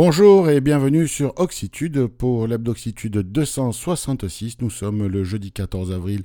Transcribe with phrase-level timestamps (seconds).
[0.00, 4.60] Bonjour et bienvenue sur Oxitude pour l'Hebdoxitude 266.
[4.60, 6.22] Nous sommes le jeudi 14 avril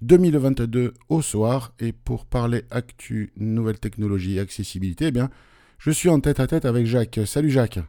[0.00, 5.28] 2022 au soir et pour parler actu, nouvelles technologies, accessibilité, eh bien,
[5.76, 7.20] je suis en tête à tête avec Jacques.
[7.26, 7.80] Salut Jacques.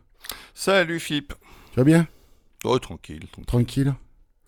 [0.54, 1.34] Salut Philippe.
[1.72, 2.06] Tu vas bien?
[2.66, 3.26] Oh, tranquille.
[3.32, 3.46] Tranquille.
[3.46, 3.94] Tranquille?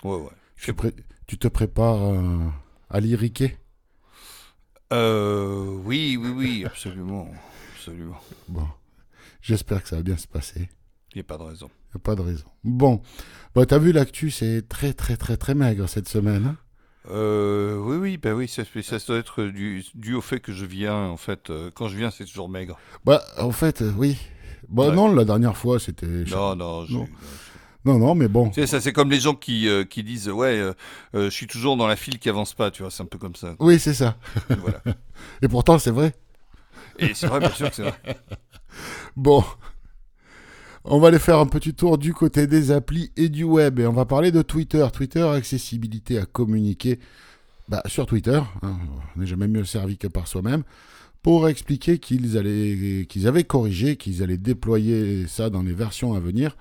[0.03, 0.29] Ouais, ouais.
[0.57, 0.93] tu, pré-
[1.25, 2.49] tu te prépares euh,
[2.89, 3.55] à lyriquer
[4.91, 7.29] Euh, oui, oui, oui, absolument.
[7.77, 8.19] Absolument.
[8.49, 8.67] Bon,
[9.45, 10.69] j'espère que ça va bien se passer.
[11.13, 11.69] Il n'y a pas de raison.
[11.93, 12.45] Y a pas de raison.
[12.63, 13.01] Bon,
[13.53, 16.45] bon t'as vu l'actu, c'est très très très très maigre cette semaine.
[16.47, 16.57] hein?
[17.11, 20.65] Euh, oui, oui, bah oui, ça, ça doit être dû, dû au fait que je
[20.65, 21.51] viens, en fait.
[21.51, 22.79] euh, quand je viens, c'est toujours maigre.
[23.05, 24.17] bah, en fait, euh, oui.
[24.69, 24.95] Bah Ouais.
[24.95, 26.07] non, la dernière fois, c'était...
[26.07, 27.07] Non, non, Non.
[27.85, 28.49] Non, non, mais bon.
[28.49, 30.73] Tu sais, ça, c'est comme les gens qui, euh, qui disent Ouais, euh,
[31.13, 33.19] euh, je suis toujours dans la file qui avance pas, tu vois, c'est un peu
[33.19, 33.55] comme ça.
[33.59, 34.17] Oui, c'est ça.
[34.57, 34.81] voilà.
[35.43, 36.15] Et pourtant, c'est vrai.
[36.97, 37.93] Et c'est vrai, bien sûr que c'est vrai.
[39.15, 39.43] Bon,
[40.83, 43.79] on va aller faire un petit tour du côté des applis et du web.
[43.79, 44.85] Et on va parler de Twitter.
[44.93, 46.99] Twitter, accessibilité à communiquer
[47.69, 48.39] bah, sur Twitter.
[48.61, 48.77] hein,
[49.15, 50.63] on n'est jamais mieux servi que par soi-même.
[51.23, 56.19] Pour expliquer qu'ils allaient, qu'ils avaient corrigé, qu'ils allaient déployer ça dans les versions à
[56.19, 56.55] venir,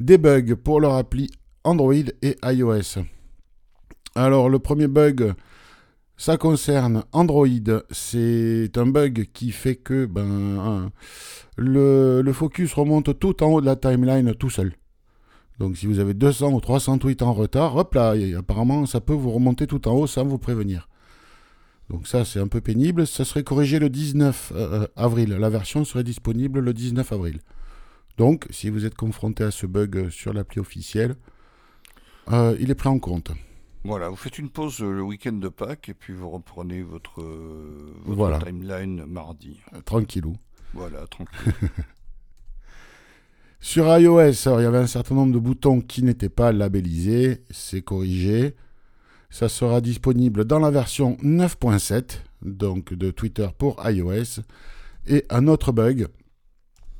[0.00, 1.30] des bugs pour leur appli
[1.64, 3.02] Android et iOS.
[4.14, 5.34] Alors, le premier bug,
[6.18, 7.46] ça concerne Android.
[7.90, 10.90] C'est un bug qui fait que ben, un-
[11.56, 14.74] le, focus remonte tout en haut de la timeline tout seul.
[15.60, 19.14] Donc si vous avez 200 ou 300 tweets en retard, hop là, apparemment ça peut
[19.14, 20.88] vous remonter tout en haut sans vous prévenir.
[21.88, 23.06] Donc ça c'est un peu pénible.
[23.06, 25.30] Ça serait corrigé le 19 euh, avril.
[25.30, 27.38] La version serait disponible le 19 avril.
[28.16, 31.14] Donc si vous êtes confronté à ce bug sur l'appli officielle,
[32.32, 33.30] euh, il est pris en compte.
[33.84, 37.20] Voilà, vous faites une pause euh, le week-end de Pâques et puis vous reprenez votre,
[37.22, 38.38] euh, votre Voilà.
[38.38, 39.60] timeline mardi.
[39.74, 40.36] Euh, Tranquillou.
[40.74, 41.52] Voilà, tranquille.
[43.60, 47.42] Sur iOS, alors, il y avait un certain nombre de boutons qui n'étaient pas labellisés,
[47.50, 48.54] c'est corrigé.
[49.30, 54.42] Ça sera disponible dans la version 9.7, donc de Twitter pour iOS.
[55.08, 56.06] Et un autre bug,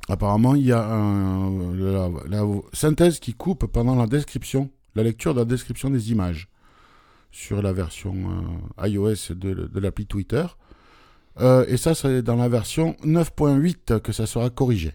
[0.09, 5.33] apparemment il y a un- la, la synthèse qui coupe pendant la description, la lecture
[5.33, 6.49] de la description des images
[7.31, 8.13] sur la version
[8.79, 10.45] euh, iOS de, de l'appli Twitter.
[11.39, 14.93] Euh, et ça, c'est dans la version 9.8 que ça sera corrigé.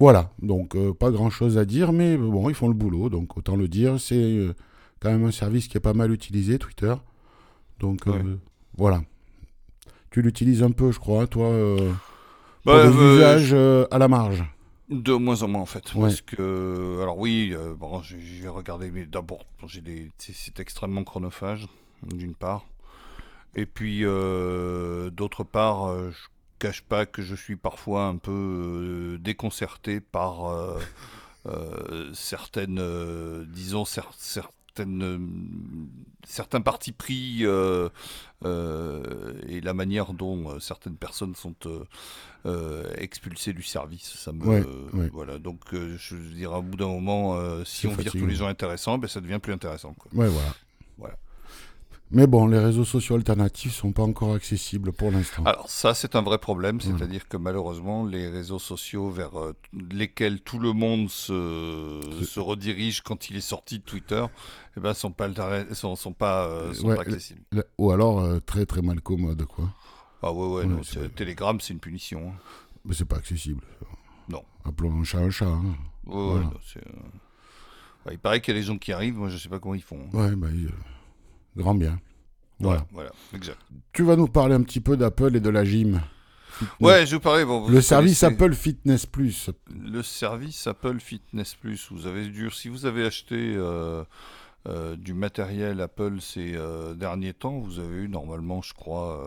[0.00, 3.36] Voilà, donc euh, pas grand chose à dire, mais bon, ils font le boulot, donc
[3.36, 3.98] autant le dire.
[4.00, 4.52] C'est euh,
[5.00, 6.94] quand même un service qui est pas mal utilisé, Twitter.
[7.80, 8.36] Donc euh, Ouais.
[8.76, 9.02] voilà.
[10.10, 11.48] Tu l'utilises un peu, je crois, hein, toi,
[12.62, 14.44] pour Bah, des usages euh, à la marge.
[14.90, 15.94] De moins en moins en fait.
[15.94, 16.02] Ouais.
[16.02, 21.66] Parce que, alors oui, euh, bon, j'ai regardé, mais d'abord, j'ai des, c'est- extrêmement chronophage,
[22.02, 22.66] d'une part.
[23.56, 26.26] Et puis, euh, d'autre part, euh, je
[26.58, 30.78] cache pas que je suis parfois un peu euh, déconcerté par euh,
[32.14, 32.80] certaines,
[33.48, 34.12] disons, cer-
[34.74, 35.88] certaines,
[36.26, 37.88] certains partis pris euh,
[38.44, 41.54] euh, et la manière dont euh, certaines personnes sont
[42.98, 44.14] expulsées du service.
[44.16, 45.10] Ça me, Ouais, ouais.
[45.12, 48.98] Voilà, donc je dirais, au bout d'un moment, si on vire tous les gens intéressants,
[48.98, 49.94] ben, ça devient plus intéressant.
[49.94, 50.10] Quoi.
[50.12, 50.32] Ouais, voilà.
[50.32, 50.54] Voilà.
[52.14, 55.42] Mais bon, les réseaux sociaux alternatifs sont pas encore accessibles pour l'instant.
[55.44, 56.96] Alors ça, c'est un vrai problème, Voilà.
[56.98, 59.52] c'est-à-dire que malheureusement, les réseaux sociaux vers euh,
[59.90, 64.24] lesquels tout le monde se, redirige quand il est sorti de Twitter,
[64.76, 65.28] eh ben, sont pas,
[65.74, 67.42] sont, sont pas, euh, sont Ouais, pas accessibles.
[67.78, 69.68] Ou alors euh, très très mal commode, quoi.
[70.22, 70.80] Ah ouais, ouais, Ouais, non,
[71.16, 72.28] Telegram, c'est une punition.
[72.28, 72.38] hein.
[72.84, 73.62] Mais c'est pas accessible.
[74.28, 74.42] Non.
[74.64, 75.46] Appelons un chat un chat.
[75.46, 75.64] hein.
[76.06, 76.44] Ouais, ouais, Voilà.
[76.44, 76.52] non,
[78.06, 79.74] euh, il paraît qu'il y a des gens qui arrivent, moi je sais pas comment
[79.74, 79.98] ils font.
[80.12, 80.16] hein.
[80.16, 80.70] Ouais, bah, il- euh,
[81.56, 81.98] grand bien.
[82.60, 82.86] Voilà.
[82.92, 83.58] Voilà, exact.
[83.92, 86.00] Tu vas nous parler un petit peu d'Apple et de la gym.
[86.50, 86.70] Fitness.
[86.80, 87.44] Ouais, je vous parlais.
[87.44, 89.50] Bon, vous Le service connaissez- Apple Fitness Plus.
[89.74, 94.04] Le service Apple Fitness Plus, vous avez dû, si vous avez acheté euh,
[94.68, 99.20] euh, du matériel Apple ces euh, derniers temps, vous avez eu normalement, je crois,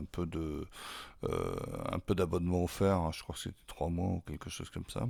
[0.00, 0.64] un peu de,
[1.28, 2.96] un peu d'abonnement offert.
[2.96, 3.10] hein.
[3.14, 5.06] je crois que c'était trois mois ou quelque chose comme ça.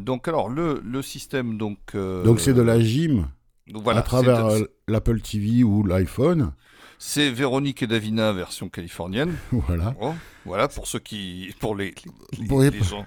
[0.00, 1.96] Donc alors le, le système donc.
[1.96, 3.26] Donc c'est de la gym
[3.72, 6.52] voilà, à travers euh, l'Apple TV ou l'iPhone.
[6.98, 9.34] C'est Véronique et Davina version californienne.
[9.52, 9.94] Voilà.
[10.00, 10.12] Oh,
[10.44, 11.94] voilà pour ceux qui, pour les,
[12.38, 13.04] les- Pour les- les gens.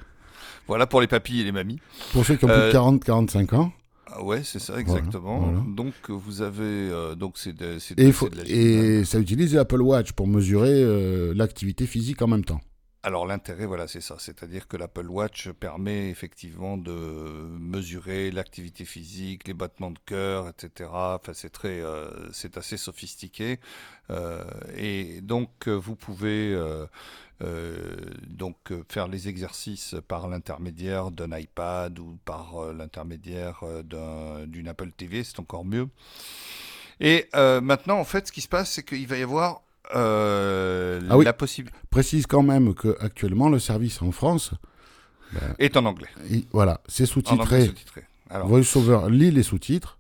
[0.68, 1.80] Voilà pour les papis et les mamies.
[2.12, 3.72] Pour ceux qui ont plus de Euh, 40-45 ans.
[4.08, 5.40] Ah ouais, c'est ça, exactement.
[5.40, 5.64] voilà.
[5.68, 8.38] Donc euh, vous avez, euh, donc c'est de, c'est de- Et, il c'est faut- de
[8.38, 8.48] la et
[8.92, 9.08] gymnase.
[9.10, 12.62] ça utilise l'Apple Watch pour mesurer euh, l'activité physique en même temps.
[13.08, 14.18] Alors l'intérêt, voilà, c'est ça.
[14.20, 20.90] C'est-à-dire que l'Apple Watch permet effectivement de mesurer l'activité physique, les battements de cœur, etc.
[20.92, 21.32] Enfin,
[21.64, 23.62] euh, c'est assez sophistiqué.
[24.10, 24.44] Euh,
[24.76, 26.54] et donc, vous pouvez
[28.28, 28.58] donc
[28.90, 35.24] faire les exercices par l'intermédiaire d'un iPad ou par l'intermédiaire d'une Apple TV.
[35.24, 35.88] C'est encore mieux.
[37.00, 39.62] Et maintenant, en fait, ce qui se passe, c'est qu'il va y avoir
[39.96, 41.26] euh, ah oui.
[41.26, 41.78] la possibilité.
[41.90, 44.52] Précise quand même que actuellement le service en France
[45.34, 46.10] ben, est en anglais.
[46.52, 47.72] voilà, c'est sous-titré.
[48.30, 50.00] VoiceOver lit les sous-titres.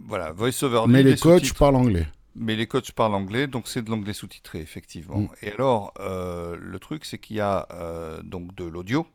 [0.00, 2.06] Voilà, VoiceOver Mais les, coachs parlent anglais.
[2.34, 5.18] Mais les coachs parlent anglais, donc c'est de l'anglais sous-titré, effectivement.
[5.18, 5.28] Mm.
[5.42, 9.06] Et alors, euh, le truc, c'est qu'il y a euh, donc de l'audio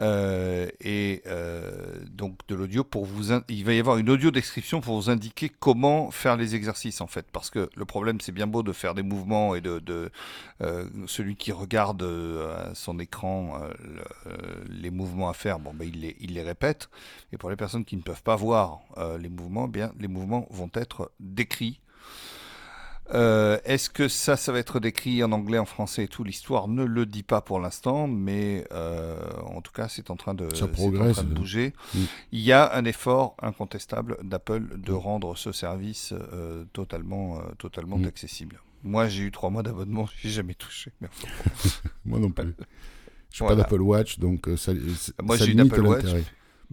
[0.00, 4.80] euh, et euh, donc de l'audio pour vous il va y avoir une audio description
[4.80, 7.26] pour vous indiquer comment faire les exercices en fait.
[7.32, 10.10] Parce que le problème c'est bien beau de faire des mouvements et de, de
[10.62, 13.60] euh, celui qui regarde à son écran
[14.68, 16.88] les mouvements à faire bon ben il les il les répète.
[17.32, 18.80] Et pour les personnes qui ne peuvent pas voir
[19.18, 21.80] les mouvements eh bien les mouvements vont être décrits
[23.14, 26.24] euh, est-ce que ça, ça va être décrit en anglais, en français et tout?
[26.24, 30.34] L'histoire ne le dit pas pour l'instant, mais euh, en tout cas, c'est en train
[30.34, 31.72] de, progresse, bouger.
[31.94, 31.98] Mm.
[32.32, 34.96] Il y a un effort incontestable d'Apple de mm.
[34.96, 38.04] rendre ce service euh, totalement, totalement mm.
[38.06, 38.60] accessible.
[38.84, 40.92] Moi, j'ai eu trois mois d'abonnement, j'ai jamais touché.
[42.04, 42.54] Moi non plus.
[43.32, 44.72] Je n'ai pas d'Apple Watch, donc ça,
[45.22, 46.06] Moi, j'ai une Apple Watch,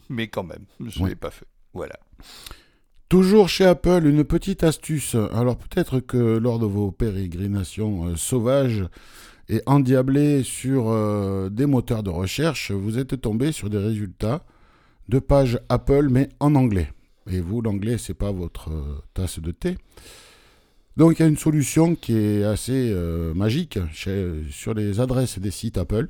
[0.09, 1.45] mais quand même, je ne l'ai pas fait.
[1.73, 1.99] Voilà.
[3.07, 5.15] Toujours chez Apple, une petite astuce.
[5.31, 8.83] Alors peut-être que lors de vos pérégrinations euh, sauvages
[9.47, 14.43] et endiablées sur euh, des moteurs de recherche, vous êtes tombé sur des résultats
[15.07, 16.91] de pages Apple mais en anglais.
[17.29, 19.77] Et vous, l'anglais, c'est pas votre euh, tasse de thé.
[20.97, 22.95] Donc il y a une solution qui est assez
[23.35, 23.77] magique
[24.49, 26.07] sur les adresses des sites Apple.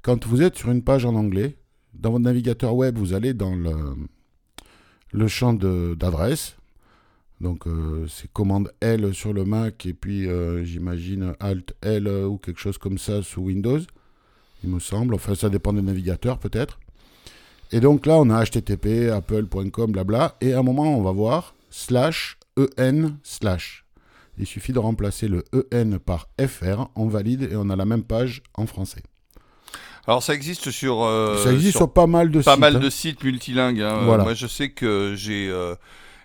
[0.00, 1.58] Quand vous êtes sur une page en anglais,
[1.92, 3.74] dans votre navigateur web, vous allez dans le
[5.12, 6.56] le champ d'adresse.
[7.40, 12.36] Donc euh, c'est commande L sur le Mac et puis euh, j'imagine Alt L ou
[12.36, 13.80] quelque chose comme ça sous Windows,
[14.64, 15.14] il me semble.
[15.14, 16.80] Enfin ça dépend des navigateurs peut-être.
[17.70, 21.54] Et donc là on a http apple.com blabla et à un moment on va voir
[21.70, 23.84] slash en slash.
[24.36, 28.04] Il suffit de remplacer le en par fr, on valide et on a la même
[28.04, 29.02] page en français.
[30.08, 31.02] Alors ça existe sur.
[31.04, 32.60] Euh, ça existe sur, pas mal de pas sites.
[32.60, 32.80] mal hein.
[32.80, 33.82] de sites multilingues.
[33.82, 34.00] Hein.
[34.04, 35.74] Moi je sais que j'ai euh,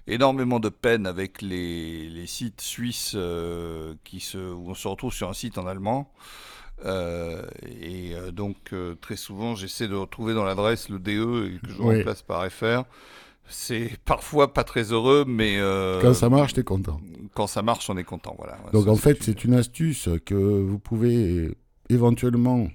[0.08, 5.14] énormément de peine avec les, les sites suisses euh, qui se, où on se retrouve
[5.14, 6.10] sur un site en allemand.
[6.86, 12.22] et donc très souvent j'essaie de retrouver dans l'adresse le DE et que je remplace
[12.22, 12.84] par FR.
[13.50, 15.60] C'est parfois pas très heureux, mais
[16.02, 17.02] quand ça marche, t'es content.
[17.34, 18.58] Quand ça marche, on est content, voilà.
[18.72, 21.52] Donc en fait, c'est une astuce que vous pouvez
[21.90, 22.70] éventuellement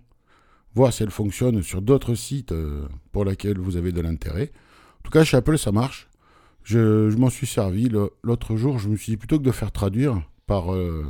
[0.74, 4.52] voir si elle fonctionne sur d'autres sites euh, pour lesquels vous avez de l'intérêt.
[5.00, 6.08] En tout cas, chez Apple, ça marche.
[6.62, 7.88] Je, m'en suis servi.
[8.22, 11.06] L'autre jour, je me suis dit, plutôt que de faire traduire par euh,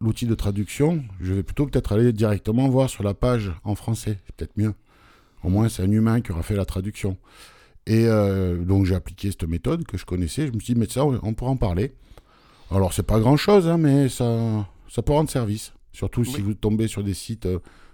[0.00, 4.18] l'outil de traduction, je vais plutôt peut-être aller directement voir sur la page en français.
[4.26, 4.74] C'est peut-être mieux.
[5.44, 7.16] Au moins, c'est un humain qui aura fait la traduction.
[7.86, 10.46] Et euh, donc, j'ai appliqué cette méthode que je connaissais.
[10.46, 11.94] Je me suis dit, mais ça, on pourra en parler.
[12.70, 15.72] Alors, c'est pas grand-chose, hein, mais ça, ça peut rendre service.
[15.92, 17.46] Surtout si vous tombez sur des sites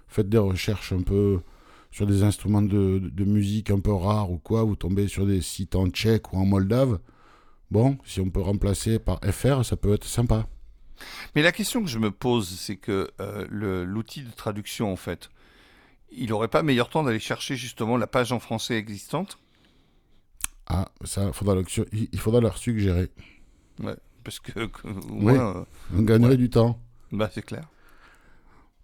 [0.08, 1.40] faites des recherches un peu
[1.90, 5.74] sur des instruments de, musique un peu rares ou quoi, vous tombez sur des sites
[5.74, 6.98] en tchèque ou en moldave.
[7.70, 10.46] Bon, si on peut remplacer par FR, ça peut être sympa.
[11.34, 15.30] Mais la question que je me pose, c'est que euh, l'outil de traduction, en fait,
[16.10, 19.38] il n'aurait pas meilleur temps d'aller chercher justement la page en français existante?
[20.66, 21.56] Ah, ça, faudra
[21.92, 23.10] il faudra leur suggérer.
[23.82, 24.52] Ouais, parce que
[24.84, 26.80] euh, on gagnerait du temps.
[27.12, 27.68] Bah, c'est clair.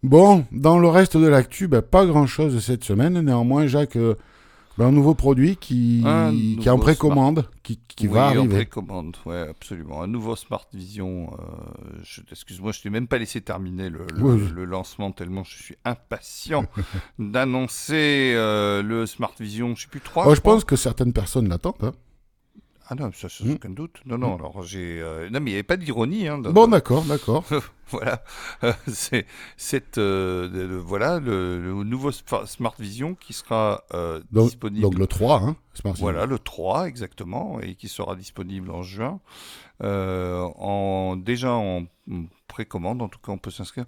[0.04, 3.18] Bon, dans le reste de l'actu, ben, pas grand-chose cette semaine.
[3.22, 4.16] Néanmoins, Jacques, euh,
[4.76, 6.04] ben, un nouveau produit qui,
[6.60, 8.40] qui est en précommande, qui, qui va arriver.
[8.40, 10.02] en précommande, oui, absolument.
[10.02, 11.32] Un nouveau Smart Vision.
[11.32, 14.06] Euh, excuse-moi, je ne t'ai même pas laissé terminer le,
[14.54, 16.66] le, lancement tellement je suis impatient
[17.18, 20.26] d'annoncer euh, le Smart Vision, je ne sais plus, 3.
[20.28, 21.76] Oh, je, pense que certaines personnes l'attendent.
[21.80, 21.92] Hein.
[22.88, 23.52] Ah non, ça sans hmm.
[23.52, 24.00] aucun doute.
[24.04, 24.40] Non, non, hmm.
[24.40, 25.00] alors j'ai.
[25.00, 26.28] Euh, non, mais il n'y avait pas d'ironie.
[26.28, 27.44] Hein, bon, d'accord, d'accord.
[27.88, 28.22] voilà.
[28.62, 29.26] Euh, c'est
[29.56, 33.84] cette, euh, voilà, le, nouveau Smart Vision qui sera
[34.30, 34.82] disponible.
[34.82, 36.04] Donc le 3, hein, Smart Vision.
[36.04, 39.20] Voilà, le 3, exactement, et qui sera disponible en juin.
[39.80, 41.86] en, déjà en
[42.48, 43.86] précommande, en tout cas, on peut s'inscrire.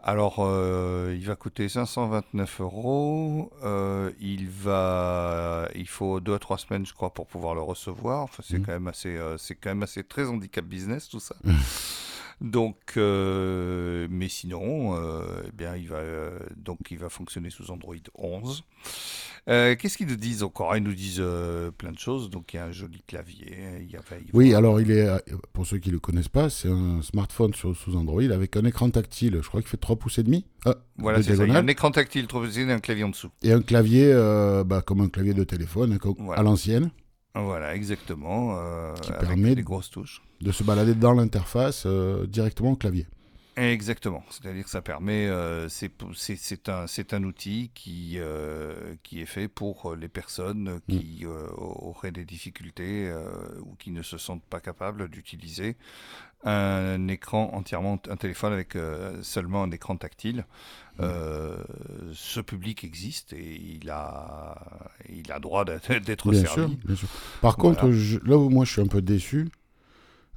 [0.00, 3.50] Alors, euh, il va coûter 529 euros.
[3.64, 8.22] Euh, il va, il faut deux à trois semaines, je crois, pour pouvoir le recevoir.
[8.22, 8.66] Enfin, c'est mmh.
[8.66, 11.34] quand même assez, euh, c'est quand même assez très handicap business tout ça.
[12.40, 17.70] Donc, euh, mais sinon, euh, eh bien, il va euh, donc il va fonctionner sous
[17.72, 18.62] Android 11.
[19.48, 20.76] Euh, Qu'est-ce qu'ils nous disent encore?
[20.76, 21.22] Ils nous disent
[21.78, 22.28] plein de choses.
[22.30, 23.56] Donc, il y a un joli clavier.
[23.80, 25.08] Il y a, enfin, il Oui, alors il est,
[25.52, 28.64] pour ceux qui ne le connaissent pas, c'est un smartphone sur- sous Android avec un
[28.64, 31.32] écran tactile, je crois qu'il fait 3 pouces et demi, ah, Voilà, c'est ça.
[31.34, 33.30] Il y a diagonale, un écran tactile trop petit et un clavier en dessous.
[33.42, 34.12] et un clavier
[34.66, 36.40] bah, comme un clavier de téléphone, hein, Voilà.
[36.40, 36.90] à l'ancienne,
[37.34, 38.56] Voilà, exactement.
[38.58, 40.22] euh, Qui avec permet des de- grosses touches.
[40.40, 43.06] de se balader dans l'interface euh, directement au clavier.
[43.60, 49.48] Exactement, c'est-à-dire que ça permet, euh, c'est un, un outil qui, euh, qui est fait
[49.48, 53.20] pour les personnes qui euh, auraient des difficultés euh,
[53.62, 55.76] ou qui ne se sentent pas capables d'utiliser
[56.44, 60.46] un écran entièrement, un téléphone avec euh, seulement un écran tactile.
[61.00, 61.56] Euh,
[62.12, 66.46] ce public existe et il a, il a droit d'être servi.
[66.46, 67.08] sûr, bien sûr.
[67.40, 67.80] Par Voilà.
[67.80, 69.48] contre, je- là où moi je suis un peu déçu,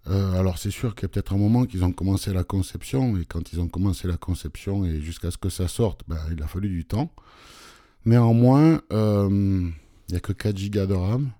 [0.07, 3.17] euh, alors c'est sûr qu'il y a peut-être un moment qu'ils ont commencé la conception,
[3.17, 6.41] et quand ils ont commencé la conception et jusqu'à ce que ça sorte, ben, il
[6.41, 7.11] a fallu du temps.
[8.05, 11.31] Néanmoins, euh, il n'y a que 4 Go de RAM.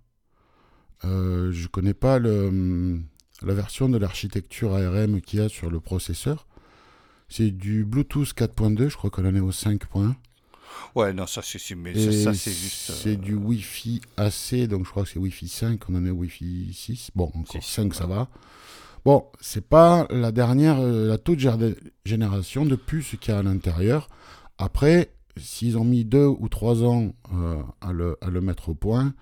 [1.03, 3.00] Euh, je ne connais pas le,
[3.41, 6.46] la version de l'architecture ARM qu'il y a sur le processeur.
[7.30, 10.13] C'est du Bluetooth 4.2, je crois qu'on en est au 5.1.
[10.96, 12.92] Ouais, non, ça c'est mais Et ça, c'est juste.
[12.92, 16.10] c'est euh, du Wi-Fi AC, donc je crois que c'est Wi-Fi 5, on en est
[16.10, 17.12] au Wi-Fi 6.
[17.16, 18.28] Bon, encore Six, 5, ça va.
[19.06, 21.40] Bon, c'est pas la dernière, euh, la toute
[22.06, 24.10] génération de puces qu'il y a à l'intérieur.
[24.58, 28.75] Après, s'ils ont mis deux ou trois ans euh, à, le, à le mettre au
[28.75, 29.13] point,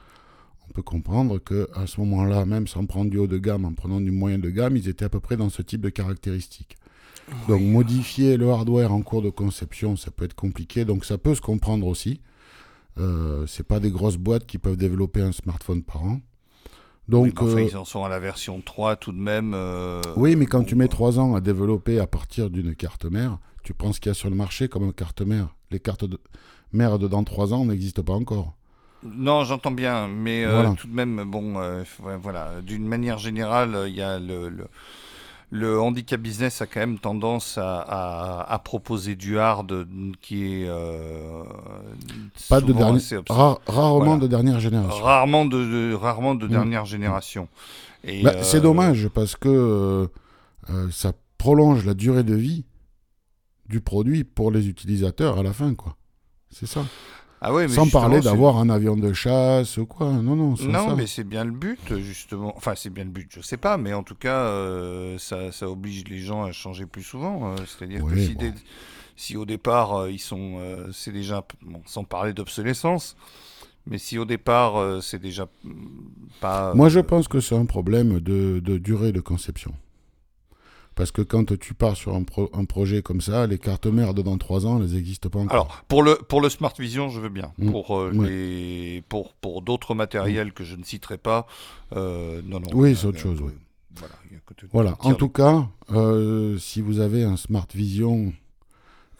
[0.70, 3.74] on peut comprendre que à ce moment-là, même sans prendre du haut de gamme, en
[3.74, 6.78] prenant du moyen de gamme, ils étaient à peu près dans ce type de caractéristiques.
[7.48, 11.36] Donc modifier le hardware en cours de conception, ça peut être compliqué, donc ça peut
[11.36, 12.22] se comprendre aussi.
[13.00, 16.20] Euh, c'est pas des grosses boîtes qui peuvent développer un smartphone par an.
[17.08, 19.54] Donc enfin, euh, ils en sont à la version 3 tout de même.
[19.56, 23.40] euh, oui, mais quand tu mets trois ans à développer à partir d'une carte mère,
[23.64, 25.56] tu prends ce qu'il y a sur le marché comme une carte mère.
[25.72, 26.20] Les cartes de...
[26.72, 28.54] mères de dans trois ans n'existent pas encore.
[29.04, 30.74] Non, j'entends bien, mais euh, Voilà.
[30.78, 31.54] tout de même, bon,
[32.22, 34.68] voilà, d'une manière générale, il y a le, le,
[35.52, 39.88] le handicap business a quand même tendance à, à, à proposer du hard
[40.22, 41.44] qui est euh,
[42.50, 43.00] Pas de dernier...
[43.28, 44.18] rarement Voilà.
[44.18, 45.04] de dernière génération.
[45.04, 45.58] rarement de,
[45.90, 46.50] de- rarement de Mm.
[46.52, 47.48] dernière génération.
[48.24, 50.08] Bah, euh, C'est dommage parce que euh,
[50.70, 52.66] euh, ça prolonge la durée de vie
[53.68, 55.96] du produit pour les utilisateurs à la fin, quoi.
[56.52, 56.82] C'est ça.
[57.42, 60.12] Ah mais Sans parler d'avoir un avion de chasse ou quoi.
[60.12, 60.96] Non, non, Non, ça.
[60.96, 62.54] mais c'est bien le but, justement.
[62.58, 65.70] Enfin, c'est bien le but, je sais pas, mais en tout cas, euh, ça, ça
[65.70, 67.54] oblige les gens à changer plus souvent.
[67.54, 68.40] euh, C'est-à-dire que si, bon.
[68.42, 68.54] dès-
[69.16, 70.58] si au départ, euh, ils sont.
[70.60, 71.46] euh, c'est déjà.
[71.62, 73.16] bon, sans parler d'obsolescence,
[73.88, 75.74] mais si au départ, c'est déjà mm,
[76.42, 76.74] pas.
[76.76, 79.74] Moi, je pense que c'est un problème de, de durée de conception.
[81.00, 84.14] Parce que quand tu pars sur un, pro- un projet comme ça, les cartes mères
[84.14, 85.54] de dans 3 ans, elles n'existent pas encore.
[85.54, 87.54] Alors, pour le, pour le Smart Vision, je veux bien.
[87.58, 87.72] Mm.
[87.72, 88.28] Pour, euh, Ouais.
[88.30, 91.48] les, pour, pour d'autres matériels que je ne citerai pas,
[91.96, 92.68] euh, non, non.
[92.74, 93.54] Oui, c'est autre chose, oui.
[93.96, 94.14] Voilà,
[94.74, 98.34] Voilà, en tout cas, euh, si vous avez un Smart Vision,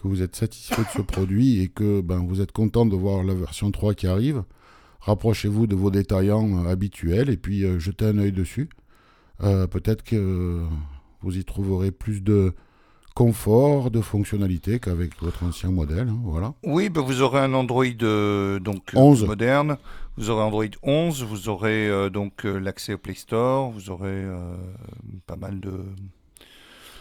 [0.04, 3.24] que vous êtes satisfait de ce produit et que ben, vous êtes content de voir
[3.24, 4.44] la version 3 qui arrive,
[5.00, 8.68] rapprochez-vous de vos détaillants habituels et puis jetez un œil dessus.
[9.40, 10.66] Peut-être que
[11.22, 12.54] vous y trouverez plus de
[13.16, 16.08] confort, de fonctionnalité qu'avec votre ancien modèle.
[16.10, 16.54] hein, voilà.
[16.64, 19.26] Oui, bah, vous aurez un Android euh, donc euh, 11.
[19.26, 19.78] moderne.
[20.18, 21.24] Vous aurez Android 11.
[21.24, 23.72] Vous aurez euh, donc euh, l'accès au Play Store.
[23.72, 24.56] Vous aurez euh,
[25.28, 25.72] pas mal de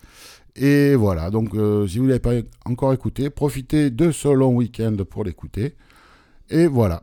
[0.56, 2.32] Et voilà, donc euh, si vous ne l'avez pas
[2.64, 5.76] encore écouté, profitez de ce long week-end pour l'écouter.
[6.48, 7.02] Et voilà.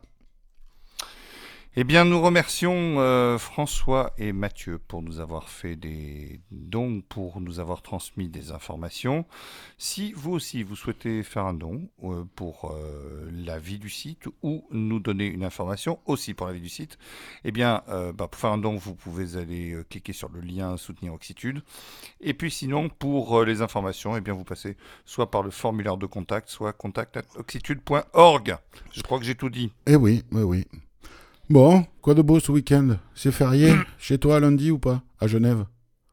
[1.80, 7.40] Eh bien, nous remercions euh, François et Mathieu pour nous avoir fait des dons, pour
[7.40, 9.24] nous avoir transmis des informations.
[9.76, 14.24] Si vous aussi, vous souhaitez faire un don euh, pour euh, la vie du site
[14.42, 16.98] ou nous donner une information aussi pour la vie du site,
[17.44, 21.14] eh bien, bah, pour faire un don, vous pouvez aller cliquer sur le lien Soutenir
[21.14, 21.62] Oxitude.
[22.20, 26.06] Et puis sinon, pour les informations, eh bien, vous passez soit par le formulaire de
[26.06, 28.56] contact, soit contact.oxitude.org.
[28.90, 29.70] Je crois que j'ai tout dit.
[29.86, 30.66] Eh oui, oui, oui.
[31.50, 32.96] Bon, quoi de beau ce week-end?
[33.14, 35.64] C'est férié chez toi lundi ou pas À Genève?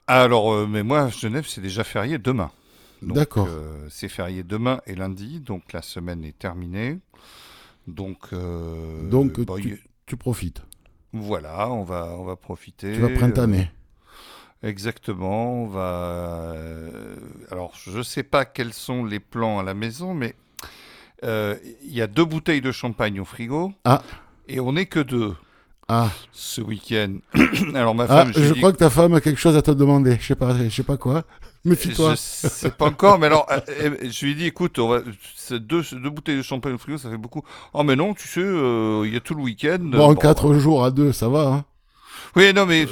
[0.07, 2.51] Alors, euh, mais moi, Genève, c'est déjà férié demain.
[3.01, 3.47] Donc, D'accord.
[3.49, 6.99] euh, c'est férié demain et lundi, donc la semaine est terminée.
[7.87, 10.61] Donc, euh, Donc, bon, tu- y- Tu profites.
[11.11, 12.93] voilà, on va, on va profiter.
[12.93, 13.69] Tu vas printaner.
[14.63, 15.81] Euh, exactement, on va.
[16.53, 17.15] euh,
[17.51, 20.35] alors, je sais pas quels sont les plans à la maison, mais
[21.23, 23.73] euh, il y a deux bouteilles de champagne au frigo.
[23.83, 24.01] Ah.
[24.47, 25.33] Et on n'est que deux
[25.87, 27.17] Ah, ce week-end.
[27.75, 30.17] alors, ma ah femme, je crois que ta femme a quelque chose à te demander.
[30.19, 31.23] Je sais pas, je sais pas quoi.
[31.65, 32.11] Méfie-toi.
[32.11, 35.01] Je sais pas encore, mais alors, euh, euh, je lui ai dit, écoute, on va,
[35.51, 37.41] deux, deux bouteilles de champagne au frigo, ça fait beaucoup.
[37.73, 39.79] Oh, mais non, tu sais, euh, il y a tout le week-end.
[39.81, 41.47] Bon, en Bon, quatre jours à deux, ça va.
[41.47, 41.65] Hein
[42.35, 42.85] Oui, non, mais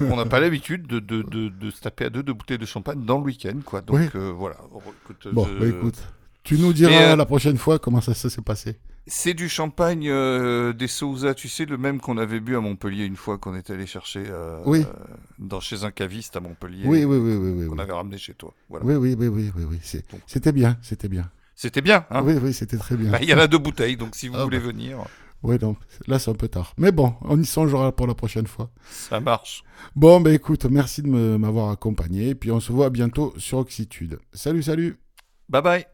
[0.00, 2.66] on n'a pas l'habitude de, de, de, de se taper à deux deux bouteilles de
[2.66, 3.80] champagne dans le week-end, quoi.
[3.80, 4.08] Donc, Oui.
[4.14, 4.56] euh, voilà.
[4.70, 5.96] Bon, écoute, bon, je- bah, écoute.
[6.44, 8.76] Tu nous diras euh, la prochaine fois comment ça, ça s'est passé.
[9.08, 13.04] C'est du champagne euh, des Souza, tu sais, le même qu'on avait bu à Montpellier
[13.04, 14.82] une fois qu'on était allé chercher euh, Oui.
[14.86, 14.92] euh,
[15.40, 16.84] dans, chez un caviste à Montpellier.
[16.86, 17.66] Oui, oui, oui, oui, oui.
[17.66, 18.54] Qu'on Oui, avait ramené chez toi.
[18.68, 18.84] Voilà.
[18.86, 19.78] oui, oui, oui, oui, oui,
[20.12, 20.20] Donc.
[20.26, 21.28] C'était bien, c'était bien.
[21.56, 22.22] C'était bien, hein?
[22.24, 23.10] Oui, oui, c'était très bien.
[23.10, 24.66] Bah, Il y en a deux bouteilles, donc si vous Ah, voulez bah.
[24.66, 24.98] venir,
[25.42, 25.74] Oui, non,
[26.06, 26.72] là c'est un peu tard.
[26.78, 28.70] Mais bon, on y songera pour la prochaine fois.
[28.88, 29.64] ça marche.
[29.96, 32.28] Bon, bah écoute, merci de m'avoir accompagné.
[32.28, 34.20] Et puis on se voit bientôt sur Oxitude.
[34.32, 34.96] Salut, salut
[35.48, 35.86] Bye bye